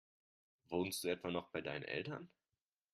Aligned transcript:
Wohnst 0.69 1.03
du 1.03 1.09
etwa 1.09 1.29
noch 1.29 1.49
bei 1.49 1.61
deinen 1.61 1.83
Eltern? 1.83 2.31